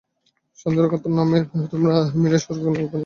শান্তিরক্ষার 0.59 1.13
নামে, 1.19 1.37
তোমরা 1.71 1.93
আর্মিরা 2.01 2.37
এই 2.37 2.41
স্বর্গকে 2.43 2.69
নরক 2.69 2.89
বানিয়েছ। 2.91 2.99